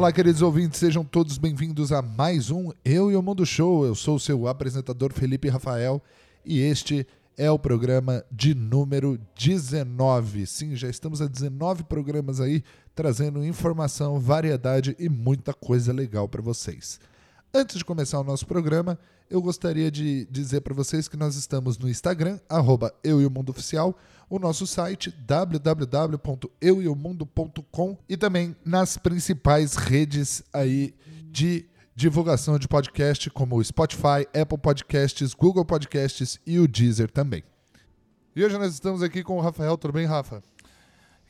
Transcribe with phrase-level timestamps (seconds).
[0.00, 3.84] Olá, queridos ouvintes, sejam todos bem-vindos a mais um Eu e o Mundo Show.
[3.84, 6.02] Eu sou o seu apresentador Felipe Rafael
[6.42, 7.06] e este
[7.36, 10.46] é o programa de número 19.
[10.46, 12.64] Sim, já estamos a 19 programas aí
[12.94, 16.98] trazendo informação, variedade e muita coisa legal para vocês.
[17.52, 18.96] Antes de começar o nosso programa,
[19.28, 23.30] eu gostaria de dizer para vocês que nós estamos no Instagram, arroba eu e o
[23.30, 32.68] Mundo Oficial, o nosso site www.eueomundo.com e também nas principais redes aí de divulgação de
[32.68, 37.42] podcast como o Spotify, Apple Podcasts, Google Podcasts e o Deezer também.
[38.36, 40.40] E hoje nós estamos aqui com o Rafael, tudo bem, Rafa?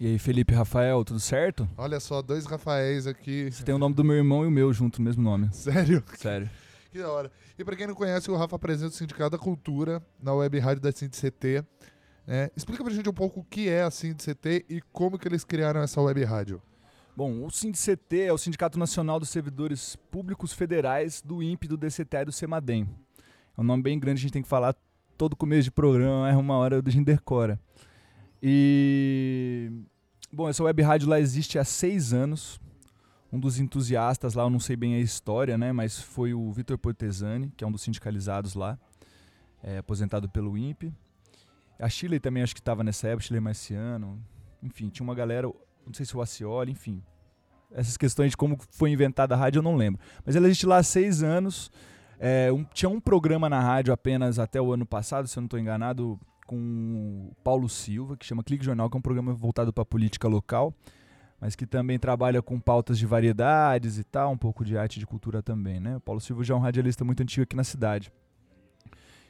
[0.00, 1.68] E aí, Felipe Rafael, tudo certo?
[1.77, 3.50] Olha só, dois Rafaéis aqui.
[3.52, 5.52] Você tem o nome do meu irmão e o meu junto no mesmo nome.
[5.52, 6.02] Sério?
[6.16, 6.48] Sério.
[6.90, 7.30] Que da hora.
[7.59, 10.82] E para quem não conhece, o Rafa apresenta o Sindicato da Cultura na web rádio
[10.82, 11.62] da CT.
[12.26, 15.45] É, explica pra gente um pouco o que é a CT e como que eles
[15.45, 16.62] criaram essa web rádio.
[17.14, 22.16] Bom, o CT é o Sindicato Nacional dos Servidores Públicos Federais do INPE, do DCT
[22.16, 22.88] e do CEMADEM.
[23.54, 24.74] É um nome bem grande, a gente tem que falar
[25.18, 27.60] todo começo de programa, é uma hora do Gindercora.
[28.43, 29.71] E.
[30.33, 32.60] Bom, essa web rádio lá existe há seis anos.
[33.32, 35.73] Um dos entusiastas lá, eu não sei bem a história, né?
[35.73, 38.79] Mas foi o Vitor Portesani, que é um dos sindicalizados lá,
[39.63, 40.93] é, aposentado pelo INPE.
[41.79, 44.21] A Chile também acho que estava nessa época, Chile Marciano.
[44.63, 45.47] Enfim, tinha uma galera,
[45.87, 47.02] não sei se o Acioli, enfim.
[47.73, 50.01] Essas questões de como foi inventada a rádio eu não lembro.
[50.25, 51.71] Mas ela existe lá há seis anos.
[52.19, 55.47] É, um, tinha um programa na rádio apenas até o ano passado, se eu não
[55.47, 59.73] estou enganado, com o Paulo Silva, que chama Clique Jornal, que é um programa voltado
[59.73, 60.74] para política local,
[61.40, 64.98] mas que também trabalha com pautas de variedades e tal, um pouco de arte e
[64.98, 65.78] de cultura também.
[65.78, 65.98] Né?
[65.98, 68.12] O Paulo Silva já é um radialista muito antigo aqui na cidade.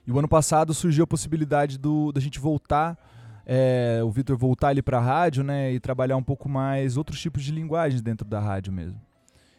[0.06, 2.96] E o ano passado surgiu a possibilidade do, da gente voltar,
[3.44, 7.20] é, o Vitor voltar ali para a rádio né, e trabalhar um pouco mais outros
[7.20, 8.98] tipos de linguagens dentro da rádio mesmo.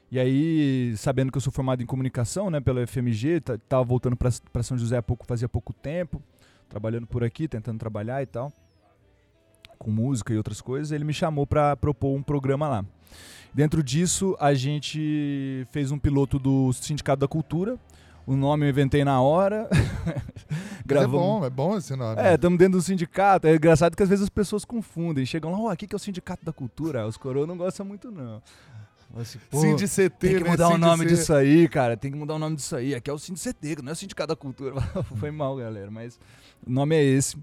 [0.09, 4.63] E aí, sabendo que eu sou formado em comunicação né, pela FMG, estava voltando para
[4.63, 6.19] São José há pouco, fazia pouco tempo,
[6.71, 8.51] trabalhando por aqui, tentando trabalhar e tal,
[9.77, 12.85] com música e outras coisas, ele me chamou para propor um programa lá.
[13.53, 17.77] Dentro disso, a gente fez um piloto do Sindicato da Cultura.
[18.25, 19.67] O nome eu inventei na hora.
[20.85, 21.15] Gravamos...
[21.15, 22.21] É bom, é bom esse nome.
[22.21, 23.47] É, estamos dentro do sindicato.
[23.47, 25.25] É engraçado que às vezes as pessoas confundem.
[25.25, 27.05] Chegam lá, ó, oh, aqui que é o Sindicato da Cultura.
[27.05, 28.41] Os coroas não gostam muito, não.
[29.15, 29.39] Assim,
[29.75, 30.75] CT, tem que mudar né?
[30.75, 31.97] o nome disso aí, cara.
[31.97, 32.95] Tem que mudar o nome disso aí.
[32.95, 34.75] Aqui é o CT, não é o Sindicato da Cultura.
[35.19, 36.19] Foi mal, galera, mas
[36.65, 37.37] o nome é esse.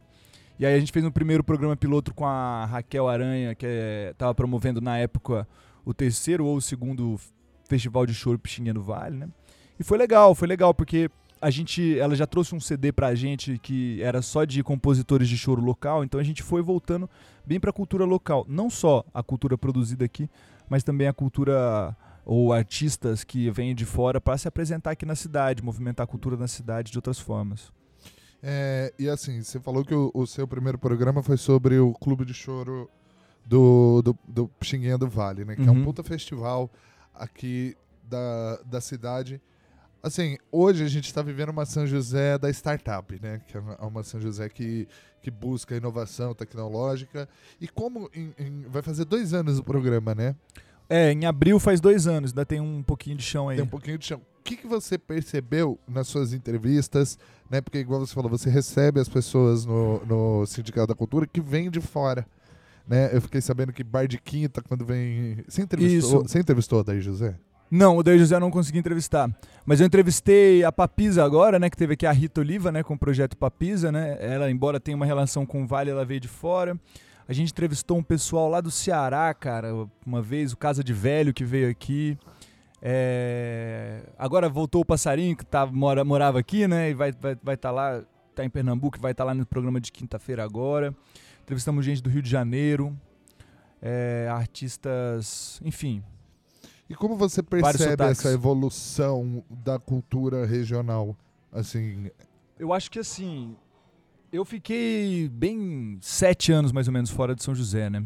[0.59, 3.67] E aí a gente fez um primeiro programa piloto com a Raquel Aranha, que
[4.11, 5.47] estava é, promovendo na época
[5.85, 7.19] o terceiro ou o segundo
[7.69, 9.29] Festival de Choro Pixinha do Vale, né?
[9.79, 11.09] E foi legal, foi legal, porque
[11.41, 15.37] a gente, ela já trouxe um CD pra gente que era só de compositores de
[15.37, 17.09] choro local, então a gente foi voltando
[17.47, 18.45] bem pra cultura local.
[18.49, 20.29] Não só a cultura produzida aqui,
[20.69, 25.15] mas também a cultura ou artistas que vêm de fora para se apresentar aqui na
[25.15, 27.73] cidade, movimentar a cultura na cidade de outras formas.
[28.43, 32.25] É, e assim, você falou que o, o, seu primeiro programa foi sobre o Clube
[32.25, 32.89] de Choro
[33.45, 35.57] do, do, do Xinguinha do Vale, né?
[35.57, 35.69] Que uhum.
[35.69, 35.85] é um uhum.
[35.85, 36.71] puta festival
[37.15, 39.41] aqui da, da cidade.
[40.03, 43.41] Assim, hoje a gente está vivendo uma São José da startup, né?
[43.47, 44.87] Que é uma São José que,
[45.21, 47.29] que busca inovação tecnológica.
[47.61, 50.35] E como em, em, vai fazer dois anos o programa, né?
[50.89, 53.57] É, em abril faz dois anos, ainda tem um pouquinho de chão aí.
[53.57, 57.19] Tem um pouquinho de chão que, que você percebeu nas suas entrevistas,
[57.51, 57.61] né?
[57.61, 61.71] Porque, igual você falou, você recebe as pessoas no, no Sindicato da Cultura que vêm
[61.71, 62.27] de fora.
[62.87, 63.15] Né?
[63.15, 65.45] Eu fiquei sabendo que Bar de Quinta, quando vem.
[65.47, 67.39] Você entrevistou, você entrevistou Daí José?
[67.71, 69.31] Não, o Daí José eu não consegui entrevistar.
[69.67, 71.69] Mas eu entrevistei a Papisa agora, né?
[71.69, 72.83] Que teve aqui a Rita Oliva, né?
[72.83, 74.17] Com o projeto Papisa, né?
[74.21, 76.79] Ela, embora tenha uma relação com o Vale, ela veio de fora.
[77.29, 79.69] A gente entrevistou um pessoal lá do Ceará, cara,
[80.07, 82.17] uma vez, o Casa de Velho que veio aqui.
[82.81, 84.01] É...
[84.19, 86.89] Agora voltou o passarinho que tá, mora, morava aqui, né?
[86.89, 88.03] E vai estar vai, vai tá lá,
[88.35, 90.95] tá em Pernambuco, vai estar tá lá no programa de quinta-feira agora.
[91.43, 92.97] Entrevistamos gente do Rio de Janeiro,
[93.83, 96.03] é, artistas, enfim.
[96.89, 101.15] E como você percebe essa evolução da cultura regional?
[101.53, 102.11] Assim,
[102.59, 103.55] eu acho que assim,
[104.33, 108.03] eu fiquei bem sete anos mais ou menos fora de São José, né?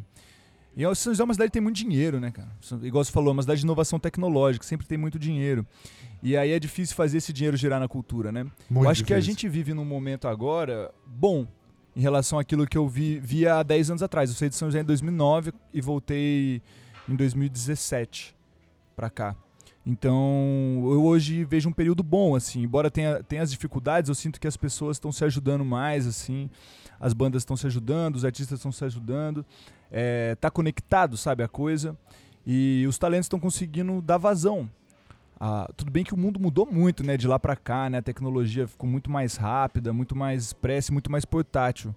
[0.76, 2.50] E São José é uma cidade que tem muito dinheiro, né, cara?
[2.82, 5.66] Igual você falou, é uma cidade de inovação tecnológica, sempre tem muito dinheiro.
[6.22, 8.44] E aí é difícil fazer esse dinheiro girar na cultura, né?
[8.68, 9.06] Muito eu acho difícil.
[9.06, 11.46] que a gente vive num momento agora bom
[11.94, 14.30] em relação àquilo que eu vi, via há 10 anos atrás.
[14.30, 16.62] Eu saí de São José em 2009 e voltei
[17.08, 18.34] em 2017
[18.94, 19.36] para cá.
[19.84, 24.40] Então, eu hoje vejo um período bom, assim, embora tenha, tenha as dificuldades, eu sinto
[24.40, 26.48] que as pessoas estão se ajudando mais, assim,
[27.00, 29.44] as bandas estão se ajudando, os artistas estão se ajudando,
[29.90, 31.96] é, tá conectado, sabe, a coisa.
[32.46, 34.68] E os talentos estão conseguindo dar vazão.
[35.38, 37.16] Ah, tudo bem que o mundo mudou muito, né?
[37.16, 37.98] De lá para cá, né?
[37.98, 41.94] A tecnologia ficou muito mais rápida, muito mais expressa, muito mais portátil.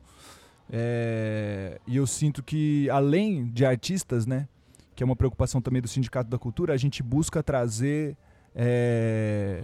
[0.68, 4.48] É, e eu sinto que além de artistas, né?
[4.96, 8.18] Que é uma preocupação também do Sindicato da Cultura, a gente busca trazer
[8.56, 9.64] é,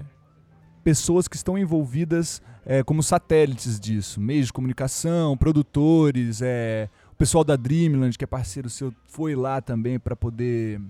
[0.84, 7.44] pessoas que estão envolvidas é, como satélites disso, meios de comunicação, produtores, é, o pessoal
[7.44, 10.82] da Dreamland, que é parceiro seu, foi lá também para poder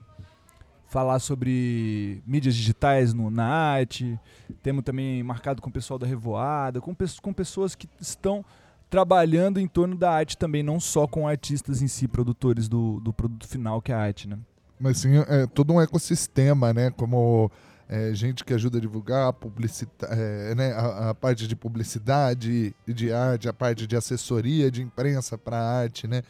[0.88, 4.20] falar sobre mídias digitais no, na arte.
[4.62, 8.44] Temos também marcado com o pessoal da Revoada, com, com pessoas que estão
[8.92, 13.14] trabalhando em torno da arte também, não só com artistas em si, produtores do, do
[13.14, 14.38] produto final que é a arte, né?
[14.78, 16.92] Mas sim, é todo um ecossistema, né?
[16.92, 17.50] Como
[17.88, 23.14] é, gente que ajuda a divulgar publicita é, né, a, a, parte de publicidade de
[23.14, 26.22] arte, a parte de assessoria de imprensa para arte, né?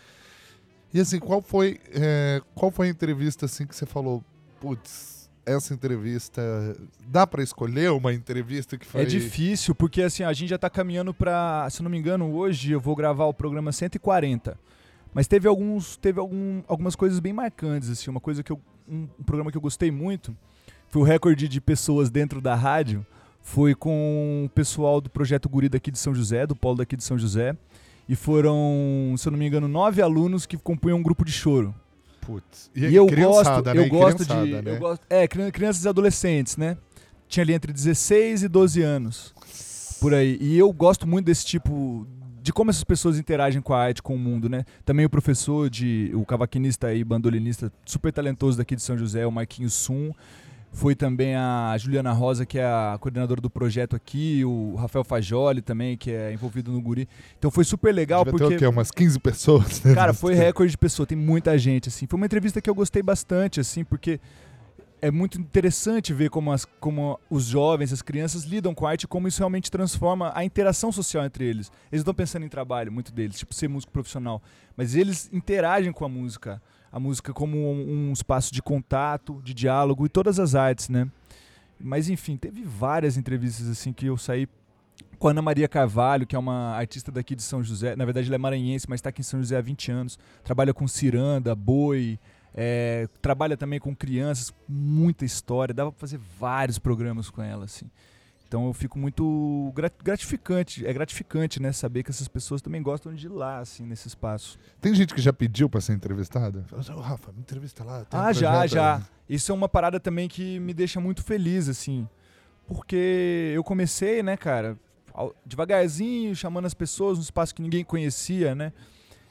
[0.94, 4.24] E assim, qual foi, é, qual foi a entrevista assim que você falou,
[4.60, 6.42] putz, essa entrevista
[7.08, 10.70] dá para escolher uma entrevista que foi É difícil porque assim, a gente já está
[10.70, 14.58] caminhando para, se não me engano, hoje eu vou gravar o programa 140.
[15.14, 19.08] Mas teve alguns, teve algum, algumas coisas bem marcantes assim, uma coisa que eu um,
[19.20, 20.36] um programa que eu gostei muito
[20.88, 23.06] foi o recorde de pessoas dentro da rádio
[23.42, 27.04] foi com o pessoal do projeto Guri daqui de São José, do polo daqui de
[27.04, 27.56] São José.
[28.08, 31.74] E foram, se eu não me engano, nove alunos que compunham um grupo de choro.
[32.22, 32.70] Putz.
[32.76, 33.74] E, e eu gosto, né?
[33.76, 34.34] eu gosto de.
[34.34, 34.62] Né?
[34.66, 36.78] Eu gosto, é, crianças e adolescentes, né?
[37.28, 39.34] Tinha ali entre 16 e 12 anos.
[40.00, 40.38] Por aí.
[40.40, 42.08] E eu gosto muito desse tipo.
[42.42, 44.66] De como essas pessoas interagem com a arte, com o mundo, né?
[44.84, 49.32] Também o professor, de, o cavaquinista e bandolinista super talentoso daqui de São José, o
[49.32, 50.12] Marquinhos Sum
[50.72, 55.62] foi também a Juliana Rosa, que é a coordenadora do projeto aqui, o Rafael Fajoli
[55.62, 57.10] também, que é envolvido no Guri.
[57.38, 58.50] Então foi super legal Devia porque.
[58.50, 58.68] Ter o quê?
[58.68, 59.94] Umas 15 pessoas, né?
[59.94, 62.08] Cara, foi recorde de pessoa, tem muita gente, assim.
[62.08, 64.20] Foi uma entrevista que eu gostei bastante, assim, porque
[65.02, 69.04] é muito interessante ver como, as, como os jovens, as crianças lidam com a arte
[69.04, 71.72] e como isso realmente transforma a interação social entre eles.
[71.92, 74.42] Eles estão pensando em trabalho, muito deles, tipo ser músico profissional,
[74.78, 79.54] mas eles interagem com a música a música como um, um espaço de contato, de
[79.54, 81.10] diálogo e todas as artes, né?
[81.80, 84.48] Mas enfim, teve várias entrevistas assim que eu saí
[85.18, 87.96] com a Ana Maria Carvalho, que é uma artista daqui de São José.
[87.96, 90.20] Na verdade, ela é maranhense, mas está aqui em São José há 20 anos.
[90.44, 92.20] Trabalha com ciranda, boi,
[92.54, 95.74] é, trabalha também com crianças, muita história.
[95.74, 97.90] Dava para fazer vários programas com ela, assim.
[98.52, 103.28] Então eu fico muito gratificante, é gratificante, né, saber que essas pessoas também gostam de
[103.28, 104.60] ir lá, assim, nesse espaço.
[104.82, 106.66] Tem gente que já pediu para ser entrevistada?
[106.68, 108.06] Fala, oh, Rafa, me entrevista lá.
[108.12, 109.02] ah, um já, já.
[109.30, 112.06] Isso é uma parada também que me deixa muito feliz, assim,
[112.68, 114.78] porque eu comecei, né, cara,
[115.46, 118.74] devagarzinho, chamando as pessoas num espaço que ninguém conhecia, né.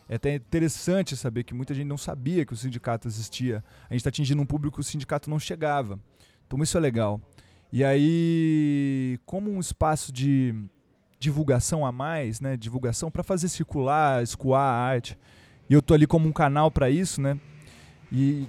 [0.08, 3.62] É até interessante saber que muita gente não sabia que o sindicato existia.
[3.90, 6.00] A gente está atingindo um público que o sindicato não chegava.
[6.46, 7.20] Então isso é legal.
[7.72, 10.54] E aí, como um espaço de
[11.20, 15.16] divulgação a mais, né, divulgação para fazer circular, escoar a arte.
[15.68, 17.38] E eu tô ali como um canal para isso, né?
[18.10, 18.48] E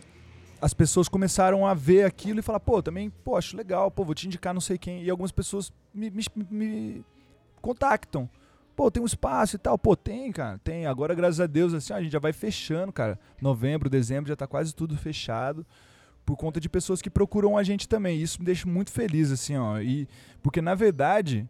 [0.60, 4.16] as pessoas começaram a ver aquilo e falar, pô, também, pô, acho legal, pô, vou
[4.16, 5.04] te indicar não sei quem.
[5.04, 7.06] E algumas pessoas me, me, me
[7.62, 8.28] contactam.
[8.76, 9.78] Pô, tem um espaço e tal.
[9.78, 10.88] Pô, tem, cara, tem.
[10.88, 13.20] Agora, graças a Deus, assim, a gente já vai fechando, cara.
[13.40, 15.64] Novembro, dezembro, já tá quase tudo fechado
[16.26, 18.22] por conta de pessoas que procuram a gente também.
[18.22, 19.80] Isso me deixa muito feliz, assim, ó.
[19.80, 20.08] E,
[20.42, 21.48] porque, na verdade,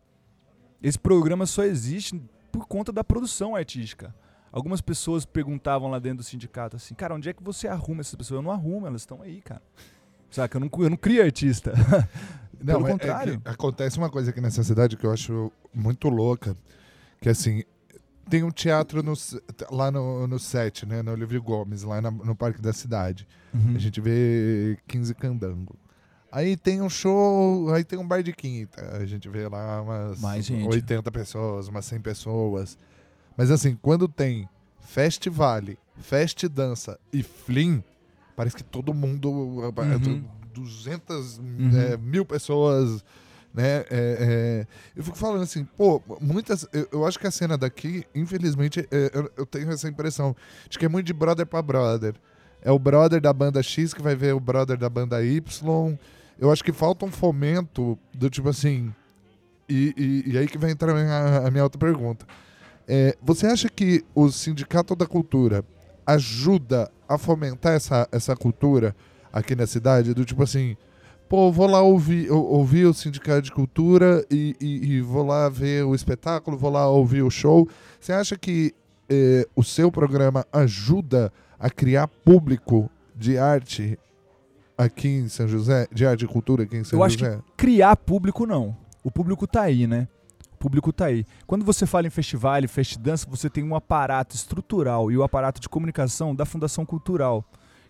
[0.81, 4.13] esse programa só existe por conta da produção artística.
[4.51, 8.15] Algumas pessoas perguntavam lá dentro do sindicato assim, cara, onde é que você arruma essas
[8.15, 8.39] pessoas?
[8.39, 9.61] Eu não arrumo, elas estão aí, cara.
[10.29, 10.57] Saca?
[10.57, 11.73] Eu não, eu não crio artista.
[12.63, 13.41] Não, Pelo é, contrário.
[13.43, 16.55] É acontece uma coisa aqui nessa cidade que eu acho muito louca,
[17.19, 17.63] que assim,
[18.29, 19.13] tem um teatro no,
[19.71, 21.01] lá no, no set, né?
[21.01, 23.27] No Olívio Gomes, lá na, no Parque da Cidade.
[23.53, 23.75] Uhum.
[23.75, 25.75] A gente vê 15 candango.
[26.31, 28.95] Aí tem um show, aí tem um bar de quinta.
[28.95, 30.67] A gente vê lá umas Mais gente.
[30.67, 32.77] 80 pessoas, umas 100 pessoas.
[33.35, 34.47] Mas assim, quando tem
[34.79, 37.83] Festivale, Fest Dança e Flim,
[38.35, 39.29] parece que todo mundo.
[39.29, 40.23] Uhum.
[40.53, 41.71] 200 uhum.
[41.79, 43.03] é, mil pessoas
[43.53, 43.79] né?
[43.79, 46.67] É, é, eu fico falando assim, pô, muitas.
[46.71, 50.35] Eu, eu acho que a cena daqui, infelizmente, é, eu, eu, tenho essa impressão
[50.69, 52.15] de que é muito de brother pra brother.
[52.61, 55.97] É o brother da banda X que vai ver o brother da banda Y.
[56.39, 58.93] Eu acho que falta um fomento do tipo assim.
[59.67, 62.25] E, e, e aí que vai entrar a minha, a minha outra pergunta.
[62.87, 65.63] É, você acha que o Sindicato da Cultura
[66.05, 68.95] ajuda a fomentar essa, essa cultura
[69.31, 70.13] aqui na cidade?
[70.13, 70.77] Do tipo assim
[71.31, 75.85] pô, vou lá ouvir, ouvir o Sindicato de Cultura e, e, e, vou lá ver
[75.85, 77.69] o espetáculo, vou lá ouvir o show.
[78.01, 78.75] Você acha que
[79.09, 83.97] eh, o seu programa ajuda a criar público de arte
[84.77, 87.39] aqui em São José, de arte e cultura aqui em São Eu acho José?
[87.55, 88.75] Criar público, não.
[89.01, 90.09] O público tá aí, né?
[90.51, 91.25] O público tá aí.
[91.47, 95.61] Quando você fala em festival, em festidança, você tem um aparato estrutural e o aparato
[95.61, 97.41] de comunicação da Fundação Cultural,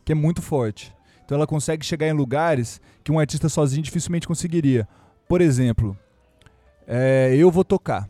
[0.06, 0.94] que é muito forte.
[1.32, 4.86] Então ela consegue chegar em lugares que um artista sozinho dificilmente conseguiria.
[5.30, 5.98] Por exemplo,
[6.86, 8.10] é, eu vou tocar.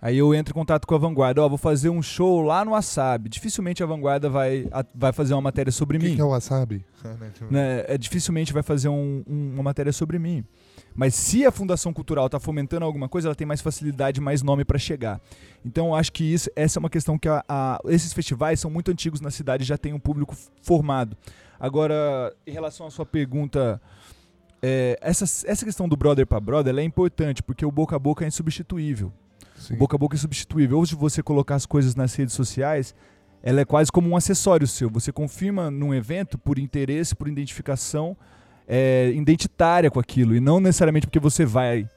[0.00, 1.40] Aí eu entro em contato com a Vanguarda.
[1.40, 3.28] Ó, vou fazer um show lá no Wasabi.
[3.28, 6.24] Dificilmente a Vanguarda vai, a- vai fazer uma matéria sobre O mim que, que é
[6.24, 6.84] o wasabi?
[7.52, 10.44] né, é, dificilmente vai fazer um- um- uma matéria sobre mim.
[10.94, 14.64] Mas se a Fundação Cultural está fomentando alguma coisa, ela tem mais facilidade, mais nome
[14.64, 15.20] para chegar.
[15.64, 18.70] Então eu acho que isso, essa é uma questão que a- a- esses festivais são
[18.70, 21.16] muito antigos na cidade e já tem um público formado.
[21.58, 23.80] Agora, em relação à sua pergunta,
[24.60, 28.24] é, essa, essa questão do brother para brother é importante, porque o boca a boca
[28.24, 29.12] é insubstituível.
[29.56, 29.76] Sim.
[29.76, 30.78] Boca a boca é substituível.
[30.78, 32.94] Ou se você colocar as coisas nas redes sociais,
[33.42, 34.90] ela é quase como um acessório seu.
[34.90, 38.16] Você confirma num evento por interesse, por identificação
[38.68, 41.88] é, identitária com aquilo, e não necessariamente porque você vai.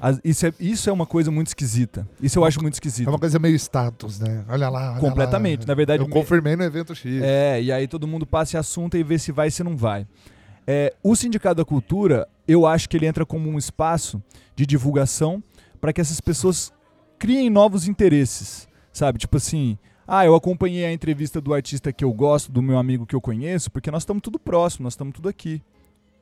[0.00, 2.08] As- Isso é, isso é uma coisa muito esquisita.
[2.20, 3.08] Isso eu acho muito É esquisito.
[3.08, 4.44] uma coisa meio status, né?
[4.48, 5.60] Olha lá, olha Completamente.
[5.60, 5.66] lá.
[5.68, 7.22] Na verdade, Eu me- confirmei no evento X.
[7.22, 9.76] é, e aí todo mundo passa esse assunto e vê se vai e se não
[9.76, 10.06] vai.
[10.66, 14.20] É, o Sindicato da Cultura, eu acho que ele entra como um espaço
[14.56, 15.42] de divulgação
[15.80, 16.72] para que essas pessoas
[17.18, 19.18] criem novos interesses, sabe?
[19.20, 23.06] Tipo assim, ah, eu acompanhei a entrevista do artista que eu gosto, do meu amigo
[23.06, 25.62] que eu conheço, porque nós estamos tudo próximo, nós estamos tudo aqui,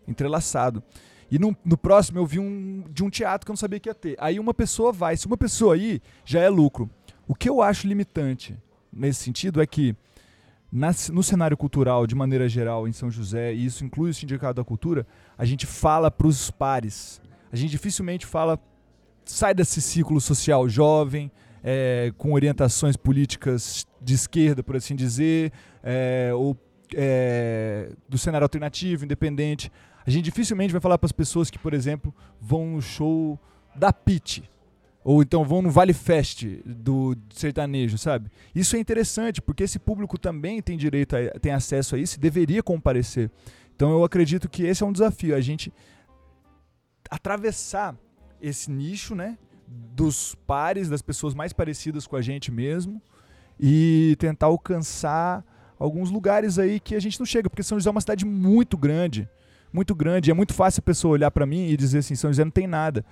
[0.06, 0.82] entrelaçado.
[1.30, 3.88] E no, no próximo eu vi um de um teatro que eu não sabia que
[3.88, 4.16] ia ter.
[4.18, 6.90] Aí uma pessoa vai, se uma pessoa aí, já é lucro.
[7.28, 8.56] O que eu acho limitante
[8.92, 9.94] nesse sentido é que
[10.72, 14.54] na- no cenário cultural, de maneira geral, em São José, e isso inclui o Sindicato
[14.54, 15.06] da Cultura,
[15.38, 17.20] a gente fala para os pares.
[17.52, 18.58] A gente dificilmente fala,
[19.24, 21.30] sai desse ciclo social jovem,
[21.62, 25.52] é, com orientações políticas de esquerda, por assim dizer,
[25.82, 26.56] é, ou
[26.94, 29.70] é, do cenário alternativo, independente.
[30.06, 33.38] A gente dificilmente vai falar para as pessoas que, por exemplo, vão no show
[33.74, 34.48] da Pit.
[35.02, 38.30] Ou então vão no Vale Fest do sertanejo, sabe?
[38.54, 42.62] Isso é interessante, porque esse público também tem direito, a, tem acesso a isso deveria
[42.62, 43.30] comparecer.
[43.74, 45.72] Então eu acredito que esse é um desafio, a gente
[47.10, 47.96] atravessar
[48.40, 49.38] esse nicho, né?
[49.66, 53.00] Dos pares, das pessoas mais parecidas com a gente mesmo
[53.58, 55.44] e tentar alcançar
[55.78, 58.76] alguns lugares aí que a gente não chega, porque São José é uma cidade muito
[58.76, 59.28] grande,
[59.72, 60.30] muito grande.
[60.30, 62.66] É muito fácil a pessoa olhar pra mim e dizer assim, São José não tem
[62.66, 63.04] nada.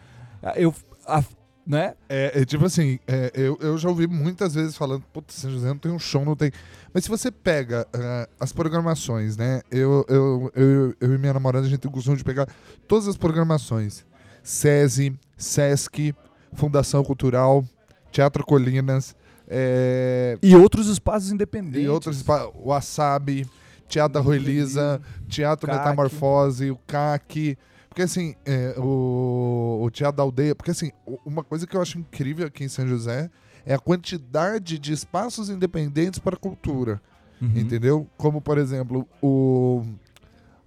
[0.42, 0.74] Ah, Eu,
[1.06, 1.22] a-
[1.66, 1.94] né?
[2.08, 5.68] É, é tipo assim, é, eu, eu já ouvi muitas vezes falando, putz, São José
[5.68, 6.50] não tem um show, não tem.
[6.94, 9.60] Mas se você pega ah, as programações, né?
[9.70, 12.48] Eu, eu, eu, eu e minha namorada, a gente tem o costume de pegar
[12.86, 14.04] todas as programações.
[14.42, 16.14] SESI, SESC,
[16.54, 17.62] Fundação Cultural,
[18.10, 19.14] Teatro Colinas,
[19.46, 21.82] é, E outros espaços independentes.
[21.84, 23.46] e outros, espa- Wasabi,
[23.88, 25.78] Teatro Rui Lisa, Teatro CAC.
[25.78, 27.56] Metamorfose, o CAC.
[27.88, 30.54] Porque assim, é, o, o Teatro da Aldeia.
[30.54, 30.92] Porque assim,
[31.24, 33.30] uma coisa que eu acho incrível aqui em São José
[33.66, 37.00] é a quantidade de espaços independentes para cultura.
[37.40, 37.52] Uhum.
[37.56, 38.06] Entendeu?
[38.16, 39.82] Como, por exemplo, o,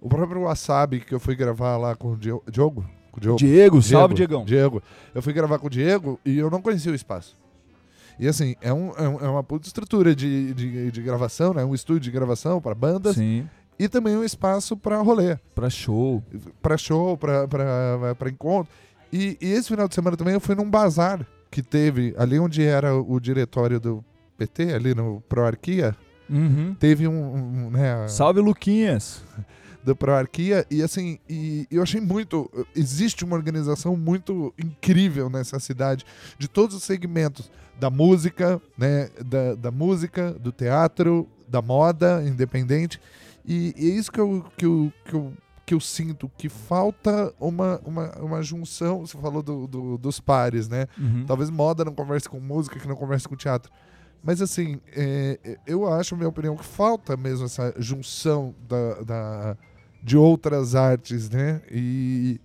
[0.00, 2.84] o próprio Wasabi que eu fui gravar lá com o Dio- Diogo.
[3.10, 3.38] Com o Diogo.
[3.38, 4.44] Diego, salve, Diego, Diegão.
[4.44, 4.82] Diego.
[5.14, 7.36] Eu fui gravar com o Diego e eu não conhecia o espaço.
[8.18, 11.64] E assim, é, um, é, um- é uma puta estrutura de, de, de gravação, né?
[11.64, 16.22] Um estúdio de gravação para bandas Sim, e também um espaço para rolê, pra show.
[16.60, 18.72] para show, para encontro.
[19.12, 22.62] E, e esse final de semana também eu fui num bazar que teve ali onde
[22.62, 24.04] era o diretório do
[24.38, 25.94] PT, ali no Proarquia.
[26.30, 26.74] Uhum.
[26.78, 27.34] Teve um,
[27.66, 29.22] um, né, Salve, Luquinhas.
[29.84, 36.04] Da Proarquia e assim, e eu achei muito, existe uma organização muito incrível nessa cidade,
[36.38, 43.00] de todos os segmentos, da música, né, da, da música, do teatro, da moda independente,
[43.44, 45.32] e, e é isso que eu, que eu, que eu,
[45.66, 50.68] que eu sinto, que falta uma, uma, uma junção, você falou do, do- dos pares,
[50.68, 51.24] né, Uhum.
[51.26, 53.72] Talvez moda não converse com música, que não converse com teatro.
[54.24, 59.56] Mas assim, é, eu acho, minha opinião, que falta mesmo essa junção da, da-
[60.02, 61.60] de outras artes, né?
[61.70, 62.40] E,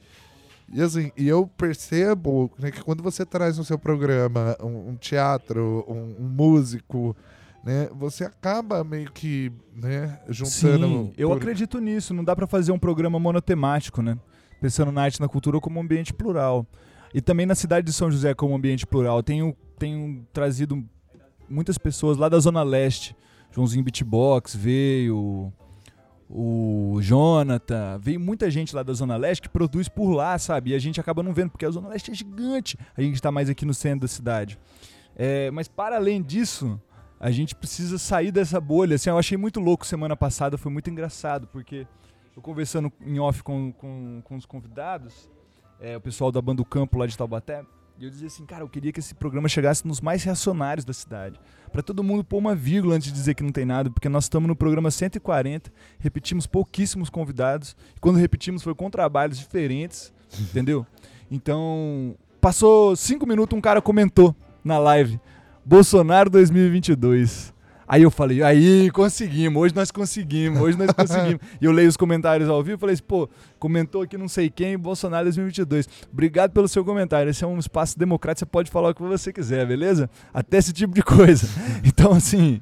[0.71, 4.95] e assim, e eu percebo né, que quando você traz no seu programa um, um
[4.95, 7.15] teatro, um, um músico,
[7.63, 7.89] né?
[7.97, 10.87] Você acaba meio que, né, juntando.
[10.87, 12.13] Sim, eu por- acredito nisso.
[12.13, 14.17] Não dá pra fazer um programa monotemático, né?
[14.61, 16.65] Pensando na arte e na cultura como um ambiente plural.
[17.13, 19.23] E também na cidade de São José como um ambiente plural.
[19.23, 20.83] Tenho, tenho trazido
[21.49, 23.15] muitas pessoas lá da Zona Leste.
[23.51, 25.51] Joãozinho Beatbox veio,
[26.29, 30.71] o Jonathan, veio muita gente lá da Zona Leste que produz por lá, sabe?
[30.71, 32.77] E a gente acaba não vendo, porque a Zona Leste é gigante.
[32.97, 34.59] A gente tá mais aqui no centro da cidade.
[35.15, 36.79] É, mas para além disso,
[37.19, 38.95] a gente precisa sair dessa bolha.
[38.95, 41.87] Assim, eu achei muito louco semana passada, foi muito engraçado, porque
[42.35, 45.29] eu conversando em off com, com, com os convidados,
[45.79, 47.63] é, o pessoal da Banda do Campo lá de Taubaté,
[47.99, 50.93] e eu dizia assim, cara, eu queria que esse programa chegasse nos mais reacionários da
[50.93, 51.39] cidade.
[51.71, 54.25] Para todo mundo pôr uma vírgula antes de dizer que não tem nada, porque nós
[54.25, 57.75] estamos no programa 140, repetimos pouquíssimos convidados.
[57.95, 60.85] E quando repetimos foi com trabalhos diferentes, entendeu?
[61.31, 65.19] Então, passou cinco minutos, um cara comentou na live:
[65.65, 67.56] Bolsonaro 2022.
[67.87, 71.39] Aí eu falei, aí conseguimos, hoje nós conseguimos, hoje nós conseguimos.
[71.61, 74.49] e eu leio os comentários ao vivo e falei assim, pô, comentou aqui não sei
[74.49, 75.87] quem, Bolsonaro 2022.
[76.11, 77.29] Obrigado pelo seu comentário.
[77.29, 80.09] Esse é um espaço democrático, você pode falar o que você quiser, beleza?
[80.33, 81.47] Até esse tipo de coisa.
[81.83, 82.61] Então, assim,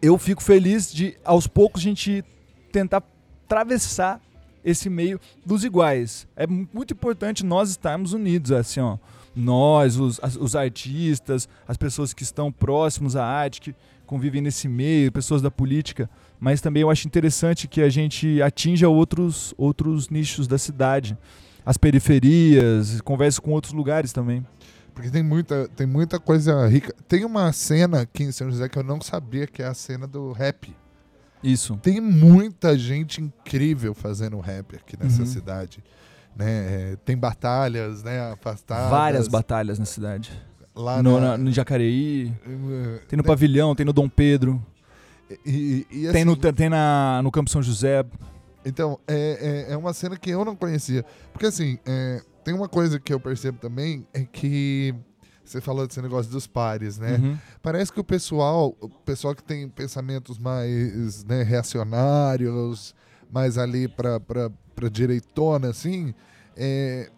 [0.00, 2.24] eu fico feliz de, aos poucos, a gente
[2.72, 3.02] tentar
[3.44, 4.20] atravessar
[4.64, 6.26] esse meio dos iguais.
[6.34, 8.98] É muito importante nós estarmos unidos, assim, ó
[9.34, 13.74] nós, os, os artistas, as pessoas que estão próximos à arte, que
[14.06, 16.08] convivem nesse meio, pessoas da política,
[16.38, 21.16] mas também eu acho interessante que a gente atinja outros, outros nichos da cidade,
[21.64, 24.44] as periferias, converse com outros lugares também.
[24.94, 26.94] Porque tem muita, tem muita coisa rica.
[27.08, 30.06] Tem uma cena aqui em São José que eu não sabia que é a cena
[30.06, 30.74] do rap.
[31.42, 31.76] Isso.
[31.82, 35.26] Tem muita gente incrível fazendo rap aqui nessa uhum.
[35.26, 35.82] cidade
[36.36, 36.92] né?
[36.92, 38.32] É, tem batalhas, né?
[38.32, 38.90] Afastadas.
[38.90, 40.32] Várias batalhas na cidade.
[40.74, 41.36] Lá no, na...
[41.36, 43.26] no Jacareí, uh, tem no né?
[43.26, 44.64] Pavilhão, tem no Dom Pedro.
[45.46, 48.04] E, e, assim, tem no, tem na, no Campo São José.
[48.64, 51.04] Então, é, é, é, uma cena que eu não conhecia.
[51.32, 54.94] Porque assim, é, tem uma coisa que eu percebo também, é que
[55.44, 57.16] você falou desse negócio dos pares, né?
[57.16, 57.38] Uhum.
[57.60, 62.94] Parece que o pessoal, o pessoal que tem pensamentos mais né, reacionários,
[63.30, 64.20] mais ali para
[64.74, 66.14] pra direitona, assim,
[66.56, 67.10] é,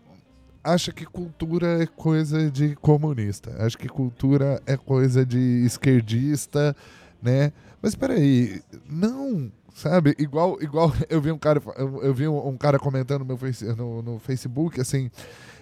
[0.63, 3.55] acha que cultura é coisa de comunista.
[3.59, 6.75] Acha que cultura é coisa de esquerdista,
[7.23, 7.53] né?
[7.83, 10.15] Mas peraí, não, sabe?
[10.19, 13.37] Igual, igual eu vi um cara, eu, eu vi um, um, cara comentando no, meu
[13.37, 15.11] face, no, no Facebook, assim,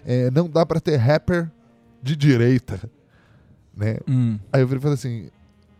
[0.06, 1.50] é, não dá para ter rapper
[2.00, 2.80] de direita,
[3.76, 3.98] né?
[4.08, 4.38] Hum.
[4.52, 5.30] Aí eu vi e falei assim,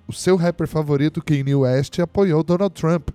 [0.09, 3.11] o seu rapper favorito, Kanye West, apoiou Donald Trump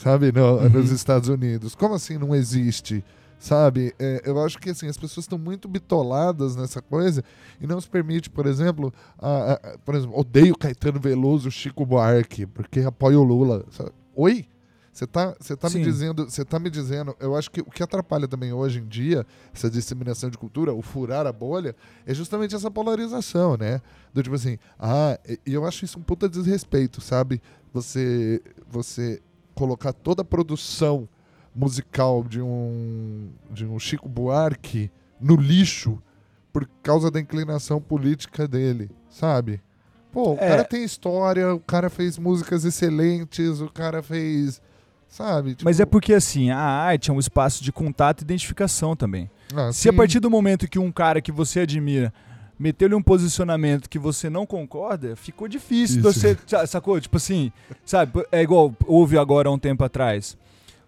[0.00, 0.68] sabe, no, uhum.
[0.70, 1.74] nos Estados Unidos.
[1.74, 3.04] Como assim não existe?
[3.38, 3.94] Sabe?
[3.98, 7.22] É, eu acho que assim, as pessoas estão muito bitoladas nessa coisa
[7.60, 12.46] e não se permite, por exemplo, a, a, por exemplo, odeio Caetano Veloso, Chico Buarque,
[12.46, 13.64] porque apoio o Lula.
[13.70, 13.90] Sabe?
[14.14, 14.46] Oi?
[14.92, 17.82] Você tá, você tá me dizendo, você tá me dizendo, eu acho que o que
[17.82, 22.54] atrapalha também hoje em dia essa disseminação de cultura, o furar a bolha, é justamente
[22.54, 23.80] essa polarização, né?
[24.12, 27.40] Do tipo assim, ah, e eu acho isso um puta desrespeito, sabe?
[27.72, 29.22] Você você
[29.60, 31.06] colocar toda a produção
[31.54, 36.02] musical de um, de um Chico Buarque no lixo
[36.50, 39.60] por causa da inclinação política dele, sabe?
[40.10, 40.48] Pô, o é.
[40.48, 44.62] cara tem história, o cara fez músicas excelentes, o cara fez.
[45.06, 45.50] Sabe?
[45.50, 45.64] Tipo...
[45.64, 49.28] Mas é porque, assim, a arte é um espaço de contato e identificação também.
[49.54, 49.88] Ah, Se sim.
[49.90, 52.14] a partir do momento que um cara que você admira
[52.60, 56.12] meteu-lhe um posicionamento que você não concorda, ficou difícil Isso.
[56.12, 57.00] você, sacou?
[57.00, 57.50] Tipo assim,
[57.86, 58.12] sabe?
[58.30, 60.36] É igual houve agora há um tempo atrás.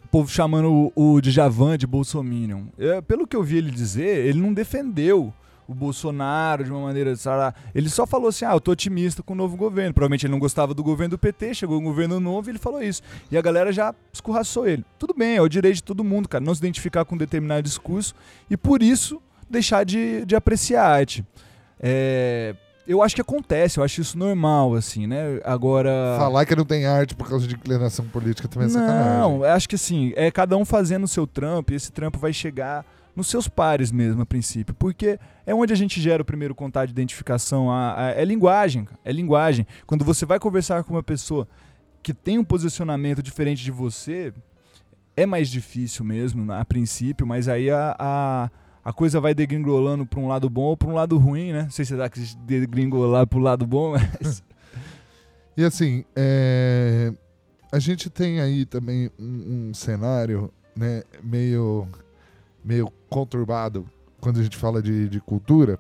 [0.05, 2.65] O povo chamando o, o Djavan de Bolsominion.
[2.79, 5.33] É, pelo que eu vi ele dizer, ele não defendeu
[5.67, 7.17] o Bolsonaro de uma maneira.
[7.17, 7.57] Sabe?
[7.75, 9.95] Ele só falou assim: ah, eu tô otimista com o novo governo.
[9.95, 12.83] Provavelmente ele não gostava do governo do PT, chegou um governo novo e ele falou
[12.83, 13.01] isso.
[13.31, 14.85] E a galera já escorraçou ele.
[14.99, 17.63] Tudo bem, é o direito de todo mundo, cara, não se identificar com um determinado
[17.63, 18.15] discurso
[18.51, 21.25] e por isso deixar de, de apreciar a arte.
[21.83, 22.55] É,
[22.87, 25.41] eu acho que acontece, eu acho isso normal, assim, né?
[25.45, 26.17] Agora.
[26.19, 29.21] Falar que não tem arte por causa de inclinação política também é sacanagem.
[29.21, 32.33] Não, acho que assim, é cada um fazendo o seu trampo e esse trampo vai
[32.33, 34.75] chegar nos seus pares mesmo, a princípio.
[34.75, 37.71] Porque é onde a gente gera o primeiro contato de identificação.
[37.71, 39.67] A, a, é linguagem, é linguagem.
[39.87, 41.47] Quando você vai conversar com uma pessoa
[42.03, 44.33] que tem um posicionamento diferente de você,
[45.17, 48.51] é mais difícil mesmo, a princípio, mas aí a, a
[48.85, 51.63] a coisa vai degringolando para um lado bom ou para um lado ruim, né?
[51.63, 54.43] Não sei se dá que degringolar para o lado bom, mas...
[55.57, 57.13] e assim, é...
[57.71, 61.87] a gente tem aí também um, um, cenário né, meio,
[62.65, 63.87] meio conturbado
[64.21, 65.79] quando a gente fala de, de cultura,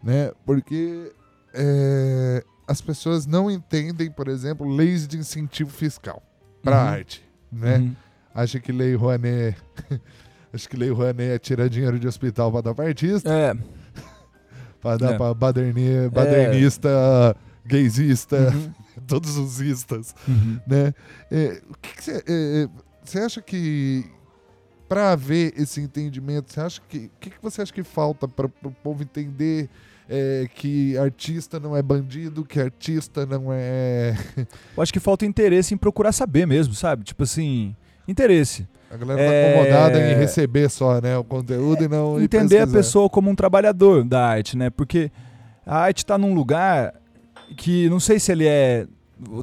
[0.00, 0.30] né?
[0.46, 1.12] Porque
[1.52, 2.44] é...
[2.68, 6.22] as pessoas não entendem, por exemplo, leis de incentivo fiscal
[6.62, 6.88] para uhum.
[6.88, 7.78] arte, né?
[7.78, 7.96] Uhum.
[8.32, 9.56] Acha que lei Rouanet
[10.58, 13.32] Acho que Lei Rouanet é tirar dinheiro de hospital para dar para artista.
[13.32, 13.54] É.
[14.82, 15.16] para dar é.
[15.16, 17.68] para baderne, badernista, é.
[17.68, 18.72] gaysista, uhum.
[19.06, 20.16] todos os istas.
[20.26, 20.58] Uhum.
[20.66, 20.92] Né?
[21.30, 22.68] É, o que você é,
[23.14, 24.04] é, acha que
[24.88, 28.46] para haver esse entendimento, você acha que o que, que você acha que falta para
[28.46, 29.70] o povo entender
[30.08, 34.16] é, que artista não é bandido, que artista não é.
[34.76, 37.04] Eu acho que falta interesse em procurar saber mesmo, sabe?
[37.04, 37.76] Tipo assim,
[38.08, 38.66] interesse.
[38.90, 39.52] A galera tá É.
[39.54, 41.16] acomodada em receber só, né?
[41.18, 42.18] O conteúdo e não.
[42.18, 44.70] e entender a pessoa como um trabalhador da arte, né?
[44.70, 45.10] Porque
[45.66, 46.94] a arte está num lugar
[47.56, 48.86] que não sei se ele é.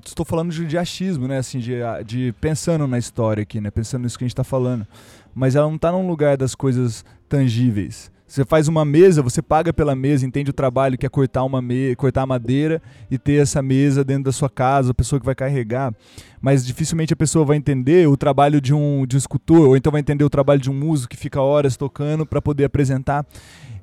[0.06, 1.38] Estou falando de, de achismo, né?
[1.38, 1.74] Assim, de,
[2.06, 3.70] de pensando na história aqui, né?
[3.70, 4.88] Pensando nisso que a gente está falando.
[5.34, 8.10] Mas ela não está num lugar das coisas tangíveis.
[8.28, 11.62] Você faz uma mesa, você paga pela mesa, entende o trabalho que é cortar uma
[11.62, 15.26] me cortar a madeira e ter essa mesa dentro da sua casa, a pessoa que
[15.26, 15.94] vai carregar.
[16.42, 19.92] Mas dificilmente a pessoa vai entender o trabalho de um, de um escultor, ou então
[19.92, 23.26] vai entender o trabalho de um músico que fica horas tocando para poder apresentar.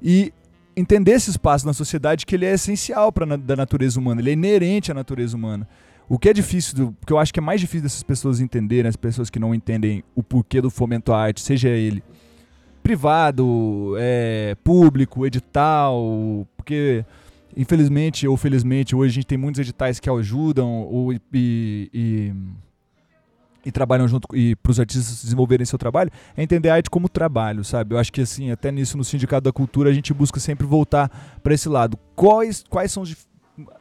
[0.02, 0.33] E
[0.76, 4.33] entender esse espaço na sociedade que ele é essencial para da natureza humana, ele é
[4.33, 5.68] inerente à natureza humana.
[6.09, 8.88] O que é difícil, do, porque eu acho que é mais difícil dessas pessoas entenderem,
[8.88, 12.02] as pessoas que não entendem o porquê do fomento à arte, seja ele
[12.83, 17.05] privado, é, público, edital, porque
[17.57, 22.33] infelizmente ou felizmente hoje a gente tem muitos editais que ajudam ou, e, e,
[23.64, 27.09] e trabalham junto e para os artistas desenvolverem seu trabalho, é entender a arte como
[27.09, 27.95] trabalho, sabe?
[27.95, 31.38] Eu acho que assim, até nisso no Sindicato da Cultura a gente busca sempre voltar
[31.42, 31.99] para esse lado.
[32.16, 33.14] Quais quais são os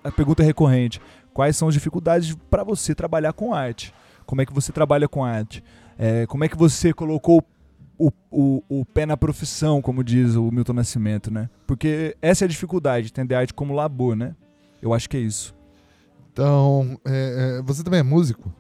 [0.04, 1.02] a pergunta é recorrente,
[1.34, 3.94] quais são as dificuldades para você trabalhar com arte?
[4.26, 5.64] Como é que você trabalha com arte?
[5.98, 7.44] É, como é que você colocou
[8.02, 11.50] o, o, o pé na profissão, como diz o Milton Nascimento, né?
[11.68, 14.36] Porque essa é a dificuldade, entender a arte como labor, né?
[14.82, 15.54] Eu acho que é isso.
[16.34, 18.52] Então, é, é, você também é músico?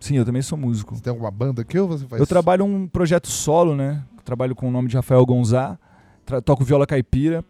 [0.00, 0.96] Sim, eu também sou músico.
[0.96, 2.18] Você tem alguma banda aqui ou você faz?
[2.18, 4.02] Eu trabalho um projeto solo, né?
[4.24, 5.78] Trabalho com o nome de Rafael Gonzá,
[6.44, 7.44] toco viola caipira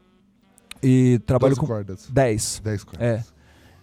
[0.83, 2.11] e trabalho 12 com cordas.
[2.11, 2.61] 10.
[2.65, 3.03] 10 cordas.
[3.03, 3.25] É.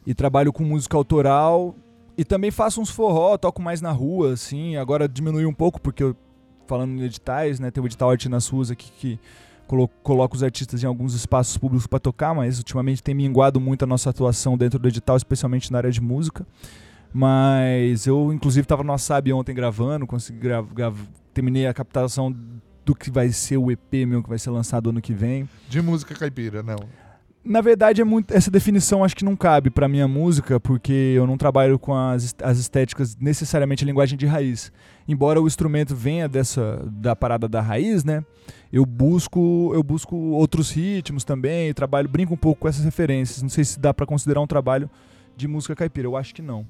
[0.06, 1.76] E trabalho com música autoral
[2.18, 4.76] e também faço uns forró, toco mais na rua, assim.
[4.76, 6.16] Agora diminuiu um pouco porque eu
[6.68, 7.72] falando em editais, né?
[7.72, 9.20] Tem o edital Arte nas Ruas aqui que
[9.68, 13.84] colo coloca os artistas em alguns espaços públicos para tocar, mas ultimamente tem minguado muito
[13.84, 16.46] a nossa atuação dentro do edital, especialmente na área de música.
[17.14, 20.94] Mas eu, inclusive, estava no Wasabi ontem gravando, consegui gra gra
[21.34, 22.36] terminei a captação
[22.86, 25.48] do que vai ser o EP meu que vai ser lançado ano que vem.
[25.70, 26.78] De música caipira, não.
[27.44, 31.26] Na verdade, é muito, essa definição acho que não cabe para minha música, porque eu
[31.26, 34.72] não trabalho com as, as estéticas necessariamente a linguagem de raiz.
[35.08, 38.24] Embora o instrumento venha dessa da parada da raiz, né?
[38.72, 43.42] Eu busco eu busco outros ritmos também, trabalho brinco um pouco com essas referências.
[43.42, 44.90] Não sei se dá para considerar um trabalho
[45.38, 46.66] de música caipira, eu acho que não.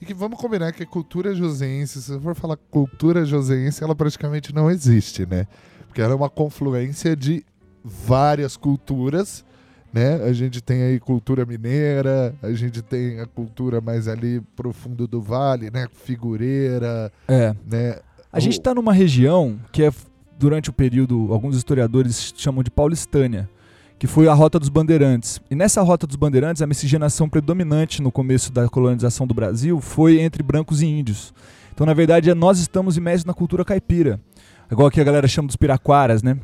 [0.00, 4.54] E que vamos combinar que a cultura joseense, se for falar cultura joseense, ela praticamente
[4.54, 5.46] não existe, né?
[5.86, 7.44] Porque ela é uma confluência de
[7.84, 9.44] várias culturas,
[9.92, 10.22] né?
[10.24, 15.06] A gente tem aí cultura mineira, a gente tem a cultura mais ali pro fundo
[15.06, 15.86] do vale, né?
[15.92, 17.54] Figureira, É.
[17.66, 17.98] né?
[18.32, 19.90] A gente está numa região que é,
[20.38, 23.48] durante o período, alguns historiadores chamam de paulistânia,
[23.98, 25.40] que foi a Rota dos Bandeirantes.
[25.50, 30.20] E nessa Rota dos Bandeirantes, a miscigenação predominante no começo da colonização do Brasil foi
[30.20, 31.32] entre brancos e índios.
[31.72, 34.20] Então, na verdade, nós estamos imersos na cultura caipira.
[34.70, 36.36] Igual que a galera chama dos piraquaras, né?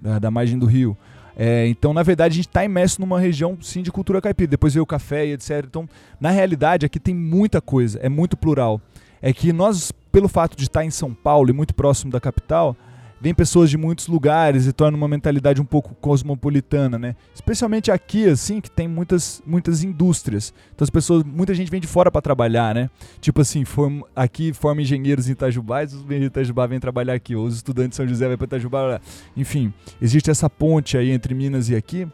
[0.00, 0.96] Da, da margem do rio.
[1.36, 4.50] É, então, na verdade, a gente está imerso numa região, sim, de cultura caipira.
[4.50, 5.64] Depois veio o café e etc.
[5.66, 5.88] Então,
[6.20, 8.80] na realidade, aqui tem muita coisa, é muito plural.
[9.20, 12.76] É que nós, pelo fato de estar em São Paulo e muito próximo da capital,
[13.24, 17.16] vem pessoas de muitos lugares e torna uma mentalidade um pouco cosmopolitana, né?
[17.34, 20.52] Especialmente aqui, assim, que tem muitas, muitas indústrias.
[20.74, 22.90] Então as pessoas, muita gente vem de fora para trabalhar, né?
[23.22, 27.14] Tipo assim, form, aqui forma engenheiros em Itajubá, e os engenheiros de Itajubá vêm trabalhar
[27.14, 29.00] aqui, ou os estudantes de São José vêm para Itajubá,
[29.34, 32.06] enfim, existe essa ponte aí entre Minas e aqui.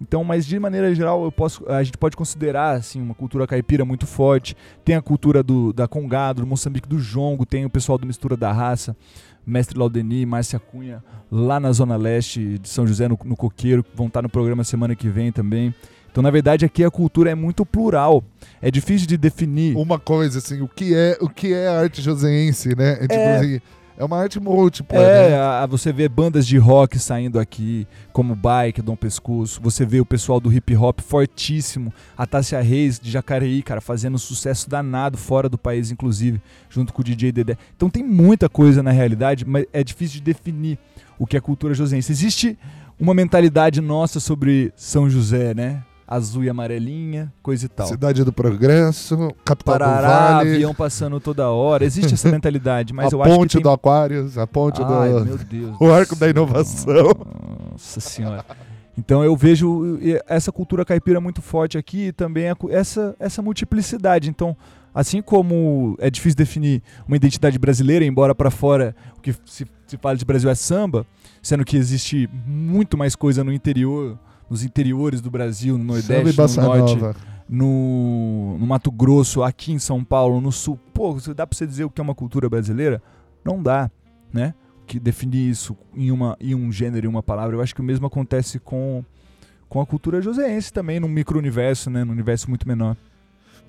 [0.00, 3.84] Então, mas de maneira geral, eu posso, a gente pode considerar assim uma cultura caipira
[3.84, 4.54] muito forte.
[4.84, 8.36] Tem a cultura do da Congado, do Moçambique, do Jongo, tem o pessoal do Mistura
[8.36, 8.94] da Raça,
[9.46, 13.96] Mestre Laudeni, Márcia Cunha, lá na zona leste de São José no, no Coqueiro, que
[13.96, 15.74] vão estar no programa semana que vem também.
[16.10, 18.24] Então, na verdade, aqui a cultura é muito plural.
[18.60, 19.76] É difícil de definir.
[19.76, 22.92] Uma coisa assim, o que é, o que é arte joseense, né?
[22.92, 23.36] É, tipo É.
[23.36, 23.60] assim,
[23.98, 25.36] é uma arte múltipla, É, né?
[25.38, 29.60] a- a- você vê bandas de rock saindo aqui, como Bike, Dom Pescoço.
[29.62, 31.92] Você vê o pessoal do hip hop fortíssimo.
[32.16, 37.00] A Tássia Reis, de Jacareí, cara, fazendo sucesso danado fora do país, inclusive, junto com
[37.00, 37.56] o DJ Dedé.
[37.76, 40.78] Então tem muita coisa na realidade, mas é difícil de definir
[41.18, 42.12] o que é cultura josense.
[42.12, 42.58] Existe
[43.00, 45.82] uma mentalidade nossa sobre São José, né?
[46.06, 47.88] Azul e amarelinha, coisa e tal.
[47.88, 51.84] Cidade do Progresso, capital Parará, do Vale, avião passando toda hora.
[51.84, 55.10] Existe essa mentalidade, mas a eu acho que ponte tem do Aquários, a ponte Ai,
[55.10, 55.24] do...
[55.24, 55.76] meu Deus.
[55.80, 57.10] o arco da inovação.
[57.72, 58.44] Nossa senhora.
[58.96, 64.30] Então eu vejo essa cultura caipira muito forte aqui e também a essa, essa multiplicidade.
[64.30, 64.56] Então,
[64.94, 69.96] assim como é difícil definir uma identidade brasileira, embora para fora o que se, se
[69.98, 71.04] fala de Brasil é samba,
[71.42, 76.58] sendo que existe muito mais coisa no interior, nos interiores do Brasil, no e Nordeste,
[76.58, 77.16] no Norte, Nova.
[77.48, 80.78] no, no Mato Grosso, aqui em São Paulo, no Sul.
[80.94, 83.02] Pô, dá pra você dizer o que é uma cultura brasileira?
[83.44, 83.90] Não dá,
[84.32, 84.54] né?
[84.86, 87.56] Que definir isso em, uma, em um gênero, em uma palavra.
[87.56, 89.04] Eu acho que o mesmo acontece com,
[89.68, 92.04] com a cultura joseense também, num micro-universo, né?
[92.04, 92.96] Num universo muito menor.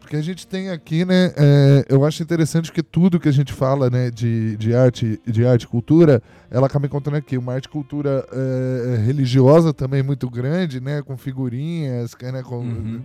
[0.07, 1.33] Porque a gente tem aqui, né?
[1.35, 5.45] É, eu acho interessante que tudo que a gente fala, né, de, de arte, de
[5.45, 10.79] arte e cultura, ela acaba encontrando aqui uma arte cultura é, religiosa também muito grande,
[10.79, 11.01] né?
[11.01, 12.41] Com figurinhas, né?
[12.41, 13.01] Com, Uhum.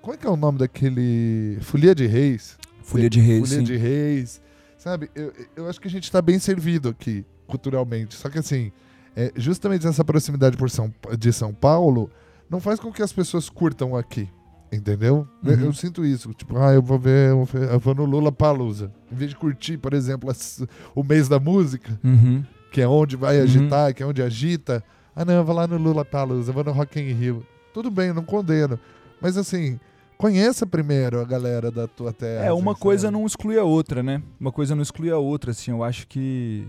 [0.00, 1.58] Qual é que é o nome daquele.
[1.60, 2.56] Folia de Reis?
[2.82, 3.64] Folha de Reis, Folia sim.
[3.64, 4.40] de Reis.
[4.78, 8.14] Sabe, eu, eu acho que a gente está bem servido aqui, culturalmente.
[8.14, 8.72] Só que assim,
[9.14, 12.10] é, justamente essa proximidade por São, de São Paulo
[12.48, 14.30] não faz com que as pessoas curtam aqui.
[14.70, 15.26] Entendeu?
[15.44, 15.60] Eu- Uhum.
[15.66, 16.32] Eu sinto isso.
[16.34, 18.92] Tipo, ah, eu vou ver, eu vou no Lula Palusa.
[19.10, 20.62] Em vez de curtir, por exemplo, as-
[20.94, 22.44] o mês da música, Uhum.
[22.70, 23.44] que é onde vai Uhum.
[23.44, 24.84] agitar, que é onde agita.
[25.16, 27.46] Ah, não, eu vou lá no Lula Palusa, eu vou no Rock in Rio.
[27.72, 28.78] Tudo bem, eu não condeno.
[29.22, 29.80] Mas assim,
[30.18, 32.44] conheça primeiro a galera da tua terra.
[32.44, 33.12] É, uma assim, coisa sabe?
[33.18, 34.22] não exclui a outra, né?
[34.38, 35.70] Uma coisa não exclui a outra, assim.
[35.70, 36.66] Eu acho que.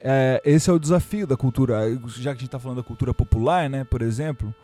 [0.00, 1.80] é, esse é o desafio da cultura.
[2.18, 3.84] Já que a gente tá falando da cultura popular, né?
[3.84, 4.54] Por exemplo,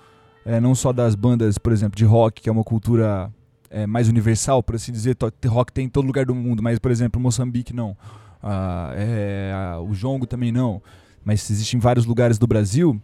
[0.44, 3.32] é, não só das bandas, por exemplo, de rock, que é uma cultura
[3.70, 5.16] é, mais universal, por assim dizer.
[5.46, 7.96] Rock tem em todo lugar do mundo, mas, por exemplo, Moçambique não.
[8.42, 9.52] Ah, é,
[9.86, 10.82] o jongo também não.
[11.24, 13.00] Mas existe em vários lugares do Brasil.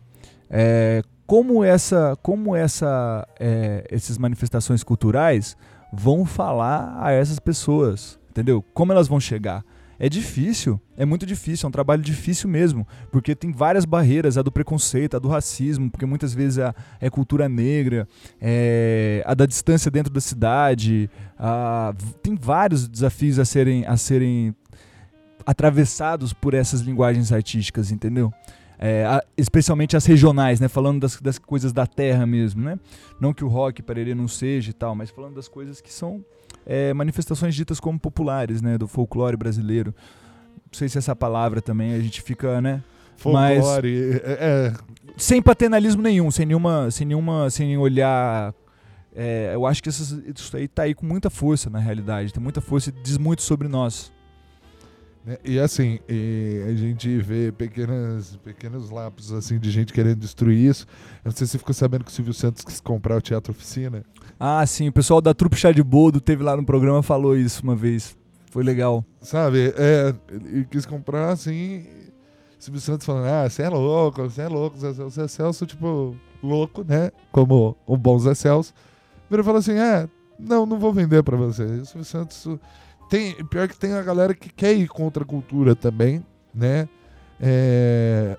[0.51, 5.57] É, como essa, como essa, é, essas manifestações culturais
[5.93, 8.65] vão falar a essas pessoas, entendeu?
[8.75, 9.65] Como elas vão chegar?
[10.01, 14.43] É difícil, é muito difícil, é um trabalho difícil mesmo, porque tem várias barreiras, a
[14.43, 18.07] do preconceito, a do racismo, porque muitas vezes a, é cultura negra,
[18.41, 24.55] é, a da distância dentro da cidade, a- tem vários desafios a serem, a serem
[25.45, 28.33] atravessados por essas linguagens artísticas, entendeu?
[28.79, 30.69] É, a- especialmente as regionais, né?
[30.69, 32.79] Falando das, das coisas da terra mesmo, né?
[33.21, 36.25] Não que o rock parerê não seja e tal, mas falando das coisas que são
[36.65, 38.79] é, manifestações ditas como populares, né?
[38.79, 39.93] Do folclore brasileiro.
[40.71, 42.83] Não sei se essa palavra também a gente fica, né?
[43.17, 44.21] Folclore.
[44.23, 44.73] É, é,
[45.17, 48.55] Sem paternalismo nenhum, sem nenhuma, sem nenhuma, sem olhar.
[49.17, 52.41] é, eu acho que essas- isso aí tá aí com muita força na realidade, tem
[52.41, 54.13] muita força e diz muito sobre nós.
[55.25, 55.37] Né?
[55.45, 60.87] E assim, e a gente vê pequenas, pequenos lapsos assim, de gente querendo destruir isso.
[61.25, 63.53] Eu não sei se você ficou sabendo que o Silvio Santos quis comprar o Teatro
[63.53, 64.05] Oficina.
[64.39, 67.63] Ah, sim, o pessoal da Trupe Chá de Boldo teve lá no programa falou isso
[67.63, 68.17] uma vez.
[68.51, 69.05] Foi legal.
[69.21, 69.75] Sabe?
[69.77, 71.87] É, ele quis comprar assim.
[72.59, 76.17] Silvio Santos falando, ah, você é louco, você é louco, Zé Celso, Zé Celso, tipo,
[76.43, 77.13] louco, né?
[77.31, 78.75] Como o bom Zé Celso.
[79.31, 81.63] Ele falou assim, é, não, não vou vender pra você.
[81.63, 82.49] O Silvio Santos
[83.09, 86.89] tem, pior que tem a galera que quer ir contra a cultura também, né?
[87.41, 88.37] É,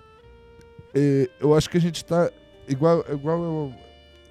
[0.93, 2.29] é, eu acho que a gente tá
[2.67, 3.73] igual, igual eu,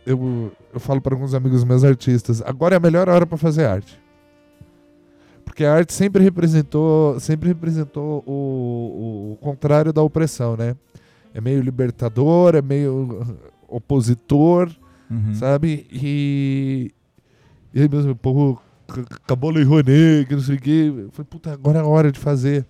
[0.07, 3.65] eu, eu falo para alguns amigos meus artistas, agora é a melhor hora para fazer
[3.67, 3.99] arte.
[5.45, 10.77] Porque a arte sempre representou, sempre representou o, o, o contrário da opressão, né?
[11.35, 14.71] É meio libertador, é meio opositor,
[15.11, 15.35] Uhum.
[15.35, 15.87] sabe?
[15.91, 16.93] E,
[17.73, 18.15] e aí mesmo,
[19.25, 20.93] acabou Lei Rouanet, que não sei o quê.
[20.97, 22.67] Eu falei, puta, agora é a hora de fazer.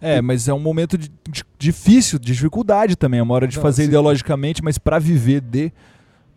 [0.00, 3.20] É, mas é um momento de, de- difícil, de dificuldade também.
[3.20, 3.88] É uma hora de Não, fazer sim.
[3.88, 5.70] ideologicamente, mas pra viver de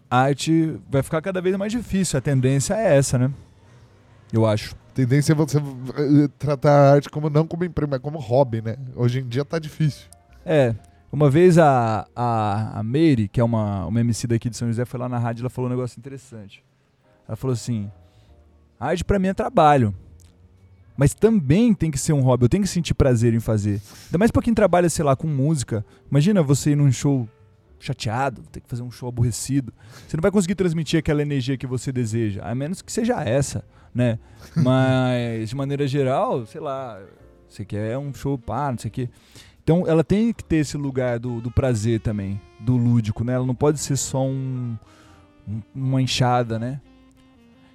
[0.10, 2.18] arte vai ficar cada vez mais difícil.
[2.18, 3.32] A tendência é essa, né?
[4.32, 4.76] Eu acho.
[4.92, 8.62] A tendência é você eh, tratar a arte como não como emprego, mas como hobby,
[8.62, 8.76] né?
[8.96, 10.08] Hoje em dia tá difícil.
[10.46, 10.76] É.
[11.12, 14.84] Uma vez a, a, a Meire, que é uma, uma MC daqui de São José,
[14.84, 16.64] foi lá na rádio e ela falou um negócio interessante.
[17.28, 17.90] Ela falou assim:
[18.84, 19.94] arte pra mim é trabalho.
[20.96, 23.82] Mas também tem que ser um hobby, eu tenho que sentir prazer em fazer.
[24.06, 25.84] Ainda mais pra quem trabalha, sei lá, com música.
[26.10, 27.28] Imagina você ir num show
[27.80, 29.74] chateado, ter que fazer um show aborrecido.
[30.08, 33.66] Você não vai conseguir transmitir aquela energia que você deseja, a menos que seja essa,
[33.94, 34.20] né?
[34.56, 37.02] Mas, de maneira geral, sei lá,
[37.50, 39.10] você quer um show, pá, não sei o quê.
[39.64, 43.34] Então, ela tem que ter esse lugar do, do prazer também, do lúdico, né?
[43.34, 44.78] Ela não pode ser só um,
[45.48, 46.80] um- uma enxada, né?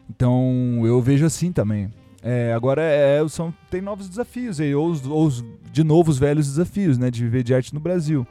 [0.09, 1.91] Então, eu vejo assim também.
[2.23, 5.31] É, agora é, são, tem novos desafios aí, ou, ou
[5.73, 7.11] de novo os velhos desafios, né?
[7.11, 8.27] De viver de arte no Brasil.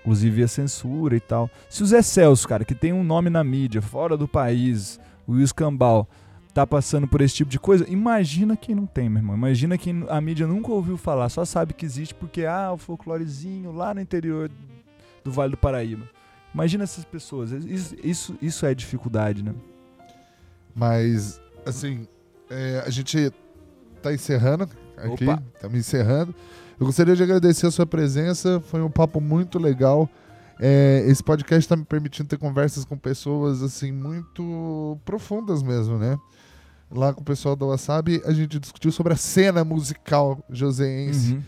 [0.00, 1.50] Inclusive a censura e tal.
[1.68, 5.32] Se o Zé Celso, cara, que tem um nome na mídia, fora do país, o
[5.32, 6.08] Will Cambal,
[6.54, 9.36] tá passando por esse tipo de coisa, imagina quem não tem, meu irmão.
[9.36, 13.72] Imagina quem a mídia nunca ouviu falar, só sabe que existe porque, ah, o folclorezinho
[13.72, 14.50] lá no interior
[15.22, 16.08] do Vale do Paraíba.
[16.52, 17.52] Imagina essas pessoas.
[17.52, 19.54] Isso, isso, isso é dificuldade, né?
[20.74, 22.06] Mas, assim,
[22.48, 23.32] é, a gente
[24.02, 25.24] tá encerrando aqui.
[25.54, 26.34] Estamos encerrando.
[26.78, 28.60] Eu gostaria de agradecer a sua presença.
[28.60, 30.08] Foi um papo muito legal.
[30.58, 36.18] É, esse podcast está me permitindo ter conversas com pessoas assim muito profundas mesmo, né?
[36.92, 41.42] lá com o pessoal do Wasabi, a gente discutiu sobre a cena musical joseense, Uhum.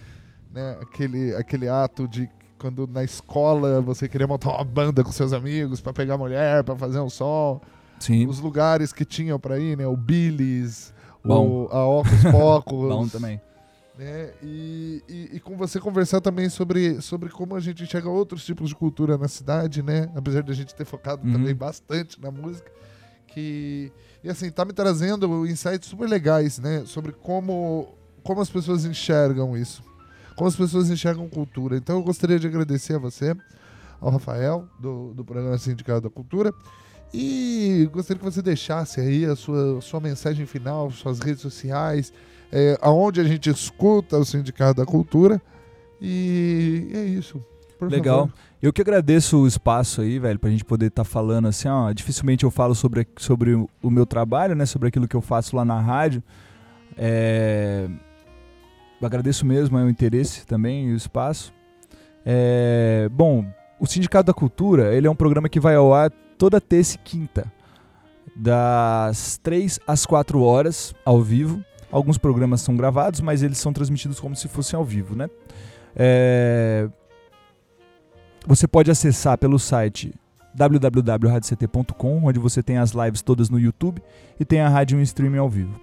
[0.54, 0.78] né?
[0.80, 2.30] Aquele, aquele ato de
[2.60, 6.76] quando na escola você queria montar uma banda com seus amigos pra pegar mulher, pra
[6.76, 7.60] fazer um som.
[8.02, 9.86] Sim, Os lugares que tinham pra ir, né?
[9.86, 10.92] O Billy's,
[11.24, 11.66] Bom.
[11.66, 12.88] o, a Ocus Pocos.
[12.88, 13.40] bom também.
[13.98, 14.32] né?
[14.42, 18.68] E, e, e com você conversar também sobre, sobre como a gente enxerga outros tipos
[18.70, 20.10] de cultura na cidade, né?
[20.16, 21.32] Apesar de a gente ter focado Uhum.
[21.32, 22.70] também bastante na música.
[23.28, 23.90] Que,
[24.22, 26.82] e assim, tá me trazendo insights super legais, né?
[26.84, 27.88] Sobre como,
[28.22, 29.82] como as pessoas enxergam isso.
[30.36, 31.76] Como as pessoas enxergam cultura.
[31.76, 33.34] Então eu gostaria de agradecer a você,
[34.00, 36.52] ao Rafael, do, do programa Sindicato da Cultura.
[37.12, 42.12] E gostaria que você deixasse aí a sua, sua mensagem final, suas redes sociais,
[42.50, 45.40] é, aonde a gente escuta o Sindicato da Cultura.
[46.00, 47.42] E é isso.
[47.80, 48.28] Legal.
[48.28, 48.32] favor.
[48.62, 51.92] Eu que agradeço o espaço aí, velho, pra gente poder estar falando assim, ó.
[51.92, 54.64] Dificilmente eu falo sobre, sobre o meu trabalho, né?
[54.64, 56.22] Sobre aquilo que eu faço lá na rádio.
[56.96, 57.88] É...
[59.02, 61.52] Agradeço mesmo é, o interesse também e o espaço.
[62.24, 63.44] É, Bom,
[63.80, 66.98] o Sindicato da Cultura, ele é um programa que vai ao ar toda terça e
[66.98, 67.46] quinta,
[68.34, 71.64] das 3 às 4 horas, ao vivo.
[71.88, 75.30] Alguns programas são gravados, mas eles são transmitidos como se fossem ao vivo, né?
[75.94, 76.88] É,
[78.44, 80.12] você pode acessar pelo site
[80.52, 84.02] www.radioct.com, onde você tem as lives todas no YouTube
[84.40, 85.80] e tem a rádio em streaming ao vivo.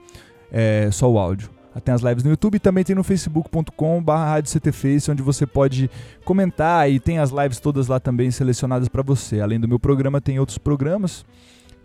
[0.51, 1.49] É só o áudio.
[1.83, 5.89] Tem as lives no YouTube e também tem no facebook.com.br radioctface, onde você pode
[6.25, 9.39] comentar e tem as lives todas lá também selecionadas para você.
[9.39, 11.25] Além do meu programa, tem outros programas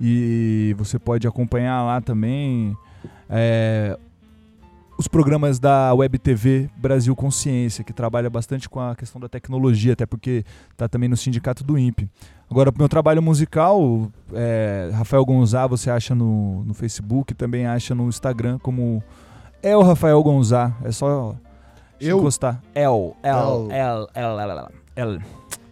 [0.00, 2.76] e você pode acompanhar lá também
[3.28, 3.98] é,
[4.96, 9.92] os programas da Web TV Brasil Consciência, que trabalha bastante com a questão da tecnologia,
[9.92, 12.08] até porque está também no sindicato do INPE.
[12.50, 18.08] Agora, meu trabalho musical, é, Rafael Gonzá, você acha no, no Facebook, também acha no
[18.08, 19.02] Instagram como
[19.64, 20.76] é o Rafael Gonzá.
[20.84, 21.34] É só
[22.00, 22.18] Eu?
[22.18, 22.62] encostar.
[22.74, 25.20] L, L, L, L, L, L.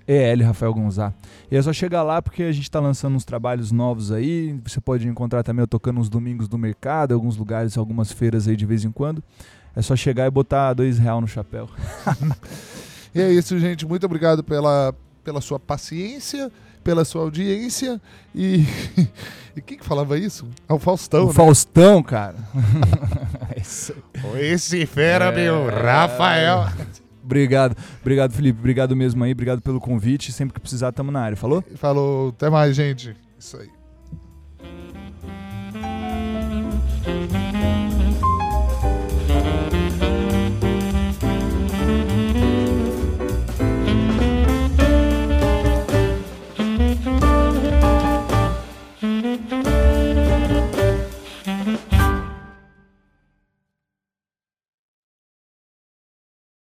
[0.09, 1.13] EL Rafael Gonzá.
[1.51, 4.59] E é só chegar lá porque a gente está lançando uns trabalhos novos aí.
[4.65, 8.57] Você pode encontrar também eu tocando uns domingos do mercado, alguns lugares, algumas feiras aí
[8.57, 9.23] de vez em quando.
[9.77, 11.69] É só chegar e botar dois real no chapéu.
[13.15, 13.87] E é isso, gente.
[13.87, 16.51] Muito obrigado pela, pela sua paciência,
[16.83, 18.01] pela sua audiência.
[18.35, 18.65] E.
[19.57, 20.47] e quem que falava isso?
[20.69, 21.33] Ah, o Faustão, o né?
[21.33, 22.37] Faustão, cara.
[23.55, 24.53] É aí.
[24.53, 25.33] Esse fera, É.
[25.33, 26.67] meu, Rafael.
[27.23, 28.59] Obrigado, obrigado, Felipe.
[28.59, 30.33] Obrigado mesmo aí, obrigado pelo convite.
[30.33, 31.37] Sempre que precisar, tamo na área.
[31.37, 31.63] Falou?
[31.77, 33.15] Falou, até mais, gente.
[33.39, 33.82] Isso aí.